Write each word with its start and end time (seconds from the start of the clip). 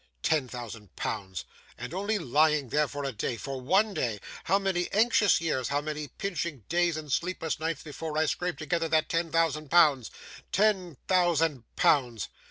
'Ten 0.23 0.47
thousand 0.47 0.95
pounds! 0.95 1.45
And 1.77 1.93
only 1.93 2.17
lying 2.17 2.69
there 2.69 2.87
for 2.87 3.03
a 3.03 3.11
day 3.11 3.37
for 3.37 3.61
one 3.61 3.93
day! 3.93 4.19
How 4.45 4.57
many 4.57 4.91
anxious 4.91 5.39
years, 5.39 5.67
how 5.67 5.79
many 5.79 6.07
pinching 6.07 6.63
days 6.69 6.97
and 6.97 7.11
sleepless 7.13 7.59
nights, 7.59 7.83
before 7.83 8.17
I 8.17 8.25
scraped 8.25 8.57
together 8.57 8.89
that 8.89 9.09
ten 9.09 9.31
thousand 9.31 9.69
pounds! 9.69 10.09
Ten 10.51 10.97
thousand 11.07 11.65
pounds! 11.75 12.29